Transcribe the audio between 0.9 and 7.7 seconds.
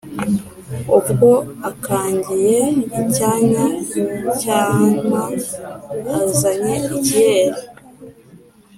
Ubwo akangiye icyanya Cyanwa azanye ikeyi